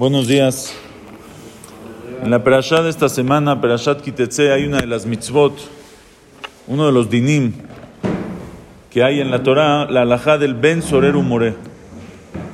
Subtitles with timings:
[0.00, 0.74] Buenos días.
[2.22, 5.52] En la perashá de esta semana, Perashat Kitetse, hay una de las mitzvot,
[6.68, 7.52] uno de los dinim
[8.88, 11.54] que hay en la Torah, la alajá del Ben Sorer More.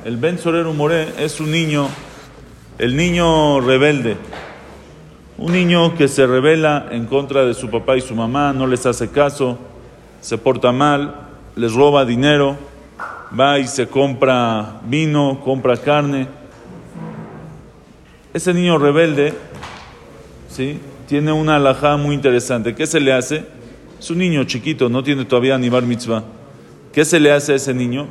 [0.03, 1.87] El Ben Sorer More es un niño,
[2.79, 4.17] el niño rebelde,
[5.37, 8.85] un niño que se rebela en contra de su papá y su mamá, no les
[8.85, 9.57] hace caso,
[10.19, 12.57] se porta mal, les roba dinero,
[13.39, 16.35] va y se compra vino, compra carne.
[18.33, 19.33] Ese niño rebelde,
[20.49, 20.79] ¿sí?
[21.07, 22.75] Tiene una alajá muy interesante.
[22.75, 23.45] ¿Qué se le hace?
[23.99, 26.23] Es un niño chiquito, no tiene todavía ni bar mitzvah.
[26.91, 28.07] ¿Qué se le hace a ese niño?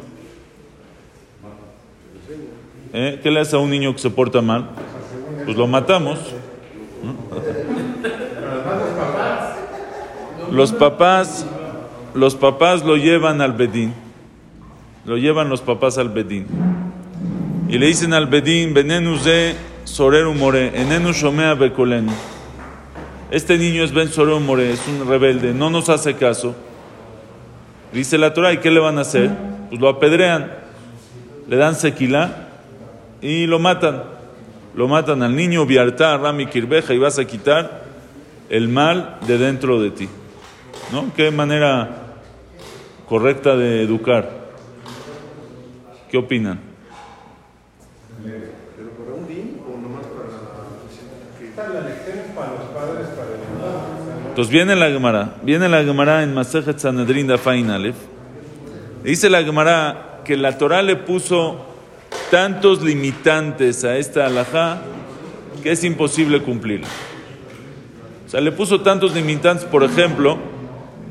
[2.93, 3.21] ¿Eh?
[3.23, 4.71] ¿Qué le hace a un niño que se porta mal?
[5.45, 6.19] Pues lo matamos.
[10.51, 11.45] Los papás,
[12.15, 13.93] los papás lo llevan al bedín.
[15.05, 16.47] Lo llevan los papás al bedín.
[17.69, 19.17] Y le dicen al bedín, venenu
[19.87, 22.13] ze soreru more, enenu shomea bekolenu.
[23.31, 26.55] Este niño es Ben Soreru More, es un rebelde, no nos hace caso.
[27.93, 29.31] Dice la Torah, ¿y qué le van a hacer?
[29.69, 30.53] Pues lo apedrean,
[31.49, 32.49] le dan sequila
[33.21, 34.05] y lo matan.
[34.75, 37.85] Lo matan al niño, viarta, rami, kirbeja, y vas a quitar
[38.51, 40.09] el mal de dentro de ti.
[40.93, 41.13] ¿No?
[41.17, 42.19] Qué manera
[43.09, 44.31] correcta de educar.
[46.11, 46.61] ¿Qué opinan?
[48.23, 50.07] ¿Pero para un din o nomás
[51.57, 54.26] para la lección es para los padres, para el niño?
[54.37, 57.97] Entonces viene la Gemara, viene la Gemara en Masejet Sanedrin da Fain Aleph.
[59.03, 61.65] Dice la Gemara que la Torah le puso
[62.31, 64.83] tantos limitantes a esta alajá
[65.63, 66.87] que es imposible cumplirla.
[68.27, 70.37] O sea, le puso tantos limitantes, por ejemplo,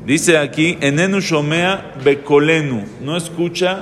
[0.04, 3.80] dice aquí, enenu shomea bekolenu, no escucha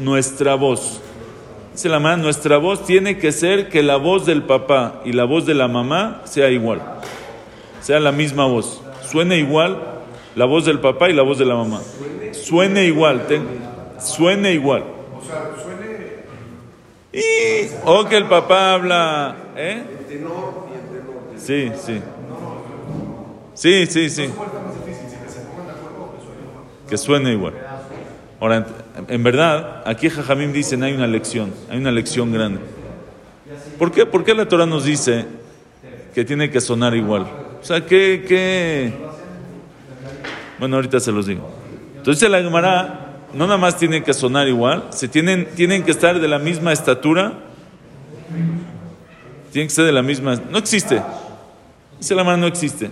[0.00, 1.00] nuestra voz.
[1.72, 5.24] Dice la mamá, nuestra voz tiene que ser que la voz del papá y la
[5.24, 6.82] voz de la mamá sea igual,
[7.82, 8.80] sea la misma voz.
[9.02, 9.78] Suene igual
[10.34, 11.80] la voz del papá y la voz de la mamá.
[12.32, 13.46] Suene igual, ten-
[13.98, 14.84] suene igual.
[17.12, 17.20] Y,
[17.84, 19.82] o que el papá habla, ¿eh?
[21.36, 22.00] Sí, sí.
[23.54, 24.28] Sí, sí, sí.
[24.34, 25.08] ¿Cuál está más difícil?
[25.28, 27.52] ¿Si que suene igual?
[28.40, 28.66] Ahora,
[29.08, 32.60] en verdad, aquí Jajamim dicen hay una lección, hay una lección grande.
[33.78, 34.06] ¿Por qué?
[34.06, 35.26] ¿Por qué la Torah nos dice
[36.14, 37.26] que tiene que sonar igual?
[37.62, 38.92] O sea, que, que...
[40.58, 41.48] Bueno, ahorita se los digo.
[41.96, 43.02] Entonces la Gemara
[43.32, 46.72] no nada más tiene que sonar igual, se tienen, tienen que estar de la misma
[46.72, 47.34] estatura,
[49.52, 50.34] tienen que ser de la misma...
[50.50, 51.00] No existe.
[51.98, 52.90] Dice la Gemara, no existe.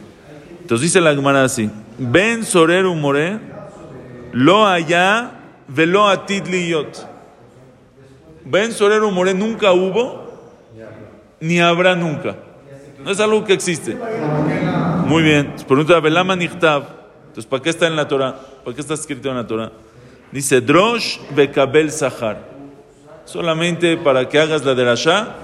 [0.61, 3.41] Entonces dice la Gemara así, Ben soreru more,
[4.33, 5.33] lo allá,
[5.67, 7.09] velo atid liyot.
[8.45, 10.31] Ben soreru more nunca hubo,
[11.41, 12.37] ni habrá nunca.
[13.05, 13.97] No es algo que existe.
[15.11, 15.57] Muy bien.
[15.67, 16.85] Pregunta, Velama nichtav.
[17.23, 18.33] Entonces, ¿para qué está en la Torah?
[18.65, 19.73] ¿Para qué está escrito en la Torah?
[20.31, 22.39] Dice, Drosh bekabel sahar.
[23.25, 25.35] Solamente para que hagas la derashá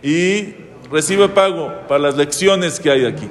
[0.00, 0.54] y
[0.92, 3.28] recibe pago para las lecciones que hay aquí.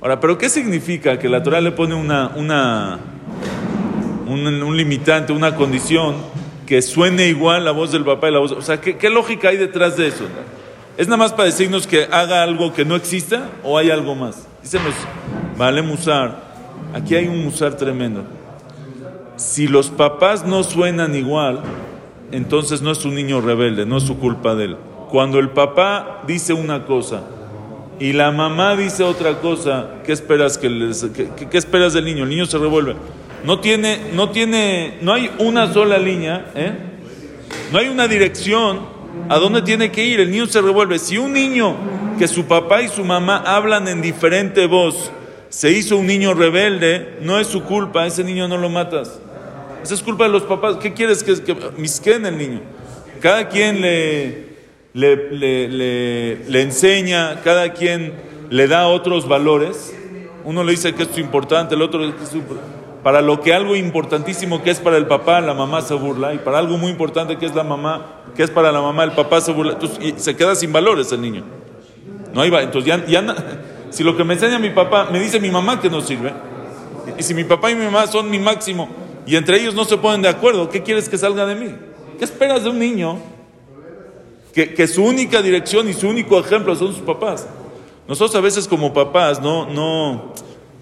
[0.00, 2.98] Ahora, ¿pero qué significa que la Torah le pone una, una,
[4.26, 6.16] un, un limitante, una condición
[6.66, 8.52] que suene igual la voz del papá y la voz?
[8.52, 10.24] O sea, ¿qué, qué lógica hay detrás de eso?
[10.96, 14.46] ¿Es nada más para decirnos que haga algo que no exista o hay algo más?
[14.62, 14.94] Dicen los,
[15.58, 16.40] vale musar,
[16.94, 18.24] aquí hay un musar tremendo.
[19.36, 21.60] Si los papás no suenan igual,
[22.30, 24.76] entonces no es un niño rebelde, no es su culpa de él.
[25.10, 27.22] Cuando el papá dice una cosa
[27.98, 31.06] y la mamá dice otra cosa, ¿qué esperas que les-
[31.50, 32.22] qué esperas del niño?
[32.24, 32.94] El niño se revuelve.
[33.44, 36.72] No tiene, no tiene, no hay una sola línea, ¿eh?
[37.72, 38.93] No hay una dirección
[39.28, 40.20] a dónde tiene que ir.
[40.20, 40.98] El niño se revuelve.
[40.98, 41.74] Si un niño
[42.18, 45.10] que su papá y su mamá hablan en diferente voz
[45.48, 48.06] se hizo un niño rebelde, no es su culpa.
[48.06, 49.20] Ese niño no lo matas.
[49.82, 50.76] Esa es culpa de los papás.
[50.76, 52.60] ¿Qué quieres que, que misquen el niño?
[53.20, 54.46] Cada quien le,
[54.92, 58.12] le, le, enseña, cada quien
[58.50, 59.94] le da otros valores.
[60.44, 62.58] Uno le dice que esto es importante, el otro que es súper-
[63.04, 66.38] para lo que algo importantísimo que es para el papá, la mamá se burla, y
[66.38, 69.42] para algo muy importante que es la mamá, que es para la mamá, el papá
[69.42, 69.74] se burla.
[69.74, 71.44] Entonces, y se queda sin valores el niño.
[72.32, 73.22] No hay entonces ya, ya
[73.90, 76.32] si lo que me enseña mi papá me dice mi mamá que no sirve,
[77.18, 78.88] y si mi papá y mi mamá son mi máximo
[79.26, 81.74] y entre ellos no se ponen de acuerdo, ¿qué quieres que salga de mí?
[82.18, 83.18] ¿Qué esperas de un niño
[84.54, 87.46] que, que su única dirección y su único ejemplo son sus papás?
[88.08, 90.32] Nosotros a veces como papás no, no,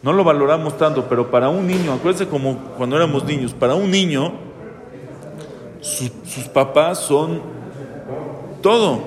[0.02, 3.90] no lo valoramos tanto, pero para un niño, acuérdense como cuando éramos niños, para un
[3.90, 4.32] niño
[5.80, 7.40] su- sus papás son
[8.62, 9.00] todo.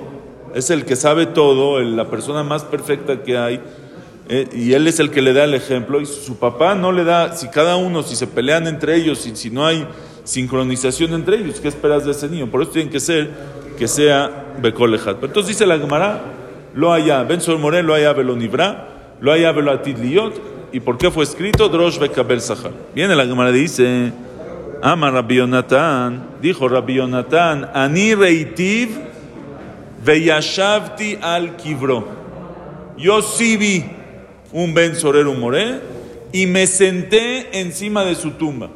[0.54, 3.62] Es el que sabe todo, la persona más perfecta que hay.
[4.28, 6.02] eh, y él es el que le da el ejemplo.
[6.02, 9.36] Y su papá no le da, si cada uno, si se pelean entre ellos, si,
[9.36, 9.86] si no hay
[10.24, 12.48] sincronización entre ellos, ¿qué esperas de ese niño?
[12.48, 13.30] Por eso tiene que ser
[13.78, 15.18] que sea Bekolejat.
[15.18, 16.22] Pero entonces dice la Gemara,
[16.74, 18.88] lo haya, Ben Sol More, lo haya Belonibra,
[19.22, 20.55] lo haya Beloatid Liot.
[20.76, 21.70] ¿Y por qué fue escrito?
[21.70, 22.74] Drosh Bekabel Sahar.
[22.94, 24.12] Viene la Gemara dice,
[24.82, 28.90] Ama Rabbi Yonatan, dijo Rabbi Yonatan, Ani Reitiv
[30.04, 32.06] Veyashavti al Kibro.
[32.98, 33.86] Yo sí vi
[34.52, 35.80] un Ben Sorero Moré
[36.34, 38.70] y me senté encima de su tumba.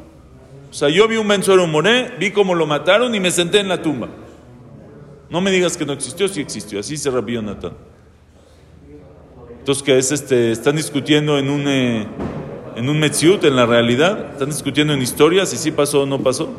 [0.72, 3.60] O sea, yo vi un Ben Sorero Moré, vi cómo lo mataron y me senté
[3.60, 4.08] en la tumba.
[5.30, 6.80] No me digas que no existió, sí existió.
[6.80, 7.74] Así se Rabbi Yonatan.
[9.70, 10.52] Entonces, ¿qué es este?
[10.52, 12.08] Están discutiendo en un, eh,
[12.76, 14.32] en un Metziut, en la realidad.
[14.32, 16.50] Están discutiendo en historias si sí pasó o no pasó.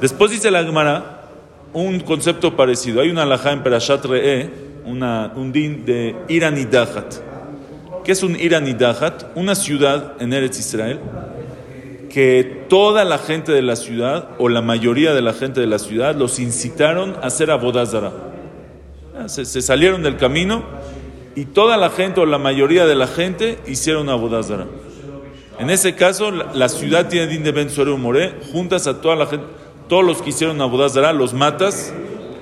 [0.00, 1.28] Después dice la Gemara
[1.72, 3.02] un concepto parecido.
[3.02, 4.50] Hay una alajá en Perashat Re'e,
[4.84, 7.14] un din de Iranidahat.
[8.02, 9.36] ¿Qué es un Iranidahat?
[9.36, 10.98] Una ciudad en Eretz Israel
[12.10, 15.78] que toda la gente de la ciudad, o la mayoría de la gente de la
[15.78, 18.10] ciudad, los incitaron a hacer abodazara.
[19.26, 20.64] Se, se salieron del camino
[21.36, 24.66] y toda la gente, o la mayoría de la gente, hicieron abodazara.
[25.58, 27.68] En ese caso, la, ciudad tiene din de Ben
[28.00, 29.46] Moré, juntas a toda la gente,
[29.88, 31.92] todos los que hicieron abodazara, los matas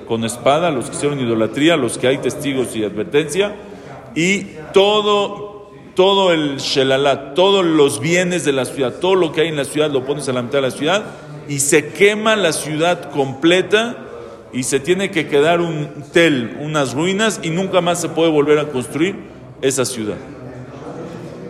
[0.08, 3.54] con espada, los que hicieron idolatría, los que hay testigos y advertencia,
[4.14, 5.52] y todo
[5.94, 9.64] todo el shelalat, todos los bienes de la ciudad, todo lo que hay en la
[9.64, 11.04] ciudad lo pones a la mitad de la ciudad
[11.48, 13.96] y se quema la ciudad completa
[14.52, 18.58] y se tiene que quedar un tel, unas ruinas y nunca más se puede volver
[18.58, 19.16] a construir
[19.62, 20.16] esa ciudad.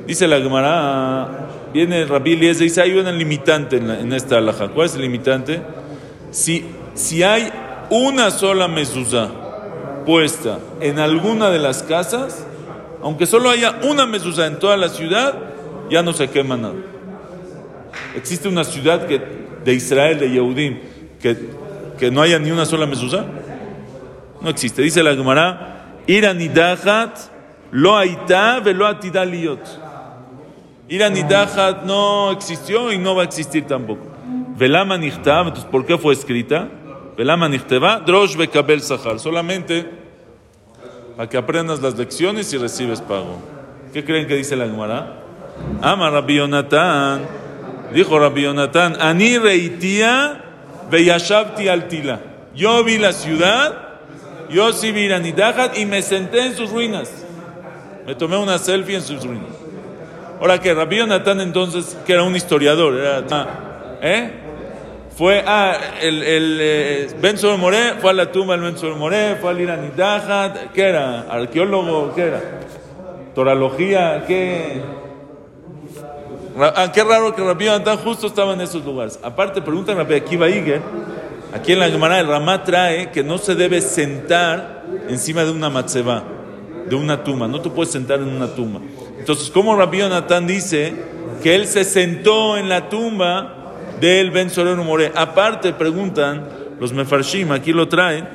[0.07, 4.69] Dice la Gemara, viene Rabbi y dice, hay una limitante en esta alhaja.
[4.69, 5.63] ¿Cuál es el limitante?
[6.31, 6.65] Si,
[6.95, 7.51] si hay
[7.91, 9.31] una sola mezuzá
[10.07, 12.47] puesta en alguna de las casas,
[13.03, 15.35] aunque solo haya una mezuzá en toda la ciudad,
[15.91, 16.75] ya no se quema nada.
[18.17, 19.21] ¿Existe una ciudad que,
[19.65, 20.79] de Israel, de Yehudim,
[21.21, 21.37] que,
[22.03, 23.25] que no haya ni una sola mezuzá?
[24.41, 24.83] No existe.
[24.83, 27.17] Dice la Gemara, Iranidahat
[27.71, 28.89] lo aita velo.
[30.89, 34.05] Iranidahat no existió y no va a existir tampoco.
[34.59, 36.69] Velama nichtav, entonces ¿por qué fue escrita?
[37.17, 39.21] Velama nichteva, drosh bekabel sahar.
[39.21, 39.89] Solamente
[41.17, 43.39] para que aprendas las lecciones y recibes pago.
[43.93, 45.23] ¿Qué creen que dice la Gemara?
[45.81, 47.23] Ama Rabbi Yonatan.
[47.95, 50.42] Dijo Rabbi Yonatan, Ani reitia
[50.93, 52.21] veyashavti altila.
[52.55, 53.75] Yo vi la ciudad,
[54.51, 57.11] yo sí vi Iranidahat y me senté en sus ruinas.
[58.07, 59.51] Me tomé una selfie en sus ruinas.
[60.39, 63.25] Ahora que Rabbi Yonatan entonces, que era un historiador, era,
[64.03, 64.31] ¿eh?
[65.17, 69.51] Fue, ah, el, el eh, Ben Moré, fue a la tumba del Ben Moré, fue
[69.51, 71.23] al Iranidahat, ¿qué era?
[71.31, 72.15] ¿Arqueólogo?
[72.15, 72.41] ¿Qué era?
[73.35, 74.25] ¿Toralogía?
[74.27, 74.83] ¿Qué?
[76.59, 79.19] Ah, qué raro que Rabbi Yonatan justo estaba en esos lugares.
[79.23, 80.83] Aparte, preguntan a Akiva Iger,
[81.55, 85.71] aquí en la Gemara el Ramá trae que no se debe sentar encima de una
[85.71, 86.23] matzeba,
[86.89, 87.49] de una tumba.
[87.49, 88.81] No te puedes sentar en una tumba.
[89.19, 90.95] Entonces, ¿cómo Rabbi Yonatan dice
[91.43, 95.11] que él se sentó en la tumba del Ben Soreno More?
[95.15, 98.29] Aparte, preguntan los Mefarshim, aquí lo traen,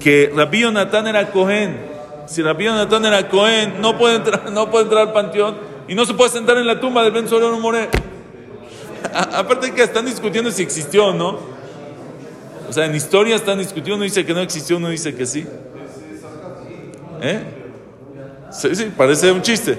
[0.00, 1.76] que Rabbi Yonatan era Cohen.
[2.26, 6.04] Si Rabbi Yonatan era Cohen, no puede entrar, no puede entrar al panteón y no
[6.04, 7.88] se puede sentar en la tumba del Ben Soreno More.
[9.14, 11.38] A- Aparte que están discutiendo si existió o no.
[12.68, 15.46] O sea, en historia están discutiendo, uno dice que no existió, uno dice que sí.
[17.22, 17.40] ¿Eh?
[18.50, 19.78] Sí, sí, parece un chiste.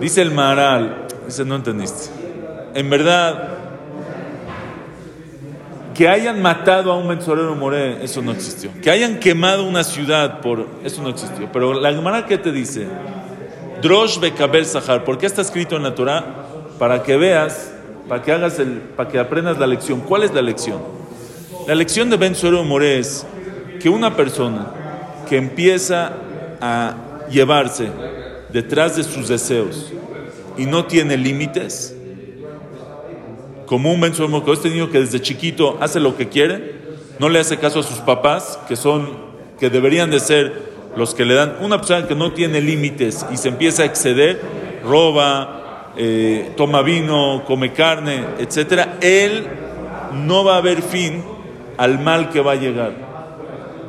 [0.00, 2.10] Dice el Maral, dice, no entendiste.
[2.74, 3.48] En verdad,
[5.94, 8.70] que hayan matado a un mensorero moré, eso no existió.
[8.82, 11.50] Que hayan quemado una ciudad por, eso no existió.
[11.52, 12.86] Pero la Gemara, ¿qué te dice?
[13.86, 15.04] Drosh Bekabel Sahar.
[15.04, 16.24] ¿Por qué está escrito en la Torah?
[16.76, 17.72] Para que veas,
[18.08, 20.00] para que hagas el, para que aprendas la lección.
[20.00, 20.80] ¿Cuál es la lección?
[21.68, 23.24] La lección de Ben Suero Moré es
[23.78, 24.72] que una persona
[25.28, 26.14] que empieza
[26.60, 26.96] a
[27.30, 27.88] llevarse
[28.52, 29.92] detrás de sus deseos
[30.58, 31.94] y no tiene límites,
[33.66, 36.74] como un Ben Suero Moré, este niño que desde chiquito hace lo que quiere,
[37.20, 39.10] no le hace caso a sus papás, que son,
[39.60, 40.65] que deberían de ser
[40.96, 44.40] los que le dan, una persona que no tiene límites y se empieza a exceder,
[44.82, 49.46] roba, eh, toma vino, come carne, etcétera, él
[50.12, 51.22] no va a haber fin
[51.76, 52.92] al mal que va a llegar.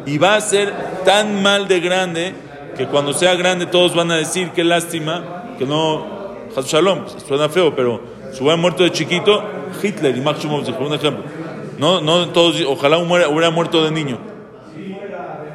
[0.05, 0.73] Y va a ser
[1.05, 2.33] tan mal de grande
[2.77, 6.17] que cuando sea grande todos van a decir qué lástima, que no,
[6.63, 9.43] Shalom, suena feo, pero si hubiera muerto de chiquito,
[9.81, 11.23] Hitler y Max Shumov, por un ejemplo.
[11.77, 14.17] No, no todos, ojalá hubiera muerto de niño.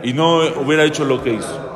[0.02, 1.70] Y no hubiera hecho lo que hizo.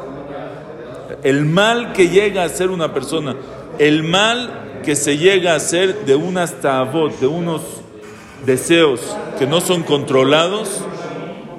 [1.22, 3.36] El mal que llega a ser una persona,
[3.78, 7.62] el mal que se llega a hacer de unas tabot, de unos
[8.44, 9.00] deseos
[9.38, 10.82] que no son controlados,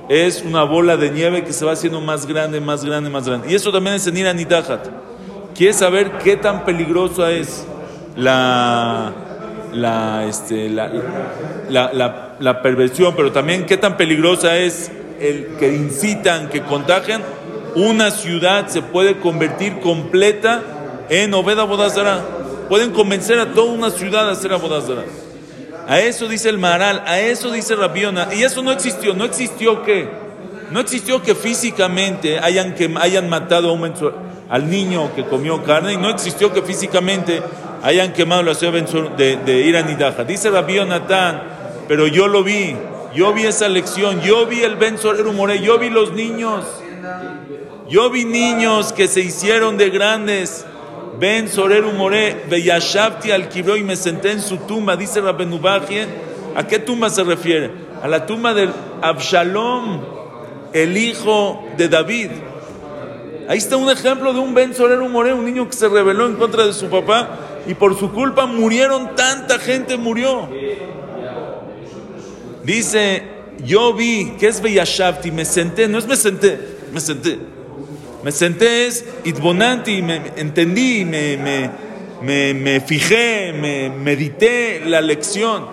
[0.09, 3.51] es una bola de nieve que se va haciendo más grande, más grande, más grande.
[3.51, 4.87] Y eso también es en Irán y Dahat.
[5.53, 7.65] Quiere saber qué tan peligrosa es
[8.15, 9.11] la,
[9.73, 10.91] la, este, la,
[11.69, 17.23] la, la, perversión, pero también qué tan peligrosa es el que incitan, que contagian.
[17.75, 20.63] Una ciudad se puede convertir completa
[21.09, 22.21] en Obeda Bodazara.
[22.69, 25.03] Pueden convencer a toda una ciudad a hacer Abodazara.
[25.87, 28.27] A eso dice el Maral, a eso dice Rabiona.
[28.33, 29.13] Y eso no existió.
[29.13, 30.09] ¿No existió que
[30.71, 33.77] No existió que físicamente hayan, que hayan matado
[34.49, 37.41] al niño que comió carne y no existió que físicamente
[37.83, 40.25] hayan quemado la ciudad de, de Irán y Daja.
[40.25, 41.41] Dice Rabiona Tan,
[41.87, 42.75] pero yo lo vi.
[43.17, 44.21] Yo vi esa lección.
[44.21, 45.59] Yo vi el Ben Soreru More.
[45.59, 46.63] Yo vi los niños.
[47.89, 50.67] Yo vi niños que se hicieron de grandes
[51.19, 56.05] Ben Soreru More, Beyashavti al Kibro y me senté en su tumba, dice Rabbenubachie.
[56.55, 57.71] ¿A qué tumba se refiere?
[58.03, 58.69] A la tumba de
[59.01, 59.99] Absalom,
[60.73, 62.29] el hijo de David.
[63.49, 66.35] Ahí está un ejemplo de un Ben Soreru More, un niño que se rebeló en
[66.35, 67.29] contra de su papá
[67.65, 70.47] y por su culpa murieron, tanta gente murió.
[72.67, 73.23] Dice,
[73.63, 75.31] yo vi, ¿qué es Beyashavti?
[75.31, 76.59] Me senté, no es me senté,
[76.91, 77.39] me senté.
[78.25, 78.89] Me senté,
[79.23, 81.37] itbonanti, me entendí, me,
[82.21, 85.65] me, me, fijé, me medité la lección.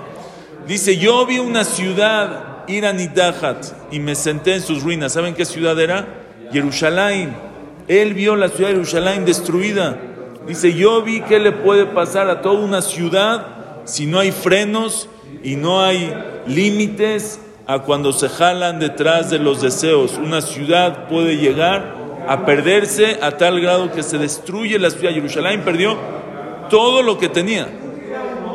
[0.68, 5.14] Dice, yo vi una ciudad, Iranidahat, y me senté en sus ruinas.
[5.14, 6.06] ¿Saben qué ciudad era?
[6.52, 7.34] Jerusalén.
[7.88, 9.98] Él vio la ciudad de Jerusalén destruida.
[10.46, 15.08] Dice, yo vi qué le puede pasar a toda una ciudad si no hay frenos
[15.44, 16.12] y no hay
[16.46, 20.18] límites a cuando se jalan detrás de los deseos.
[20.18, 21.94] Una ciudad puede llegar
[22.26, 25.12] a perderse a tal grado que se destruye la ciudad.
[25.12, 25.96] Jerusalén perdió
[26.70, 27.68] todo lo que tenía.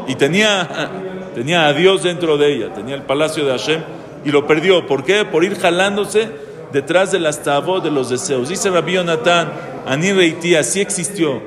[0.08, 0.68] Y tenía,
[1.36, 3.82] tenía a Dios dentro de ella, tenía el palacio de Hashem
[4.26, 4.88] y lo perdió.
[4.88, 5.26] ¿Por qué?
[5.26, 6.30] Por ir jalándose
[6.74, 8.50] detrás de las tabos de los deseos.
[8.50, 9.52] Dice Rabbi Jonathan,
[9.86, 11.42] Ani Reiti, así existió.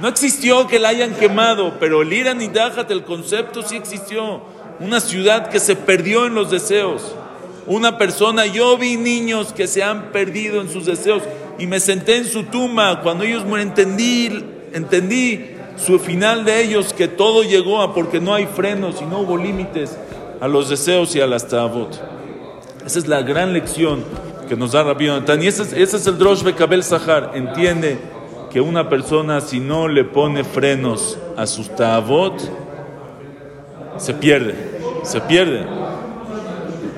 [0.00, 4.42] No existió que la hayan quemado, pero el Irán y Dajat, el concepto sí existió.
[4.80, 7.14] Una ciudad que se perdió en los deseos.
[7.66, 11.22] Una persona, yo vi niños que se han perdido en sus deseos
[11.58, 13.00] y me senté en su tumba.
[13.02, 18.34] Cuando ellos mueren, entendí, entendí su final de ellos, que todo llegó a porque no
[18.34, 19.96] hay frenos y no hubo límites
[20.40, 22.00] a los deseos y a las tabot.
[22.84, 24.04] Esa es la gran lección
[24.48, 25.42] que nos da Rabbi Yonatan.
[25.42, 27.32] Y ese es, el Drosh Bekabel Sahar.
[27.34, 27.98] Entiende
[28.50, 32.40] que una persona, si no le pone frenos a sus tabot,
[33.98, 34.54] se pierde,
[35.02, 35.66] se pierde.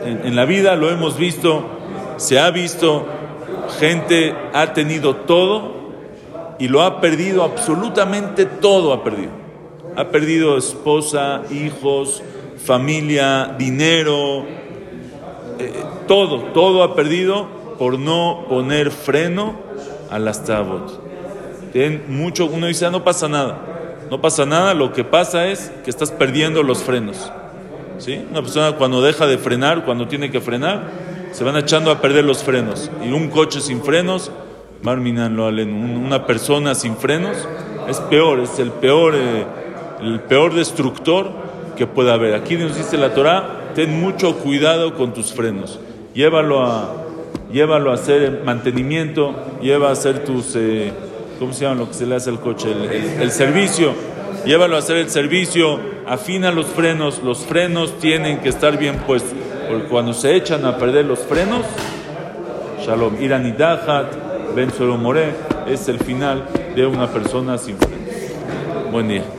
[0.04, 1.64] en la vida lo hemos visto,
[2.16, 3.06] se ha visto
[3.78, 5.76] gente ha tenido todo
[6.58, 9.30] y lo ha perdido, absolutamente todo ha perdido.
[9.96, 12.22] Ha perdido esposa, hijos,
[12.64, 14.44] familia, dinero,
[15.58, 15.72] eh,
[16.06, 19.56] todo, todo ha perdido por no poner freno
[20.10, 21.00] a las tabot.
[21.72, 23.58] Ten mucho, uno dice, ah, no pasa nada,
[24.10, 27.30] no pasa nada, lo que pasa es que estás perdiendo los frenos.
[27.98, 28.24] ¿Sí?
[28.30, 30.90] Una persona cuando deja de frenar, cuando tiene que frenar,
[31.32, 32.90] se van echando a perder los frenos.
[33.04, 34.30] Y un coche sin frenos,
[34.82, 37.36] una persona sin frenos,
[37.88, 39.44] es peor, es el peor, eh,
[40.00, 41.30] el peor destructor
[41.76, 42.34] que pueda haber.
[42.34, 45.80] Aquí nos dice la Torah, ten mucho cuidado con tus frenos.
[46.14, 46.94] Llévalo a,
[47.52, 50.92] llévalo a hacer mantenimiento, lleva a hacer tus, eh,
[51.38, 52.68] ¿cómo se llama lo que se le hace al coche?
[53.20, 53.94] el servicio.
[54.44, 59.32] Llévalo a hacer el servicio, afina los frenos, los frenos tienen que estar bien puestos.
[59.68, 61.66] Porque cuando se echan a perder los frenos,
[62.80, 65.34] Shalom, Iranidahat, Ben More,
[65.68, 67.98] es el final de una persona sin frenos.
[68.90, 69.37] Buen día.